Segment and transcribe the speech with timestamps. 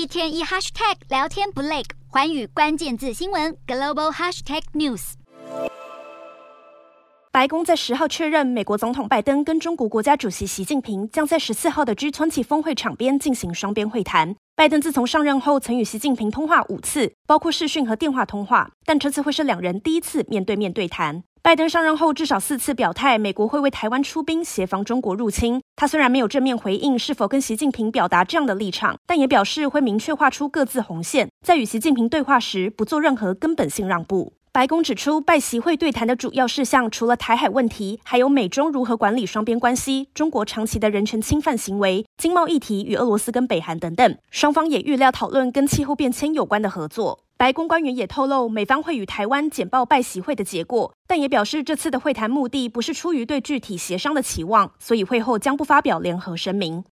[0.00, 5.12] 一天一 hashtag 聊天不累，环宇关键字新闻 global hashtag news。
[7.30, 14.34] 白宫在十号确认，美国总统拜登跟中国国家主席习近平将在十四号的 G20 峰会场边进行双边会谈。
[14.56, 21.22] 拜登自从上任后，曾与习近平通话五次，包括视讯和电话通话，但这次会是两人第一次面对面对谈。
[21.42, 25.62] 拜登上任后至少四次表态，美国会为台湾出兵，协防中国入侵。
[25.74, 34.34] 他虽然没有正面回应是否跟习近平表达这样的立场，但也表示会明确画出各自红线，在与习近平对话时不做任何根本性让步。
[34.52, 44.18] 白宫指出，拜习会对谈的主要事项除了台海问题，还有美中如何管理双边关系、中国长期的人权侵犯行为、经贸议题与俄罗斯跟北韩等等。
[44.30, 47.20] 双方也预料讨论跟气候变迁有关的合作。
[47.40, 56.84] 白宫官员也透露，美方会与台湾简报拜习会的结果，但也表示这次的会谈目的不是出于对具体协商的期望，所以会后将不发表联合声明。